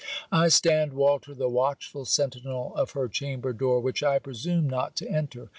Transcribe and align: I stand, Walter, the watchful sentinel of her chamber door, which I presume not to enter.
I 0.31 0.47
stand, 0.47 0.93
Walter, 0.93 1.35
the 1.35 1.47
watchful 1.47 2.05
sentinel 2.05 2.75
of 2.75 2.93
her 2.93 3.07
chamber 3.07 3.53
door, 3.53 3.79
which 3.81 4.01
I 4.01 4.17
presume 4.17 4.67
not 4.67 4.95
to 4.95 5.07
enter. 5.07 5.49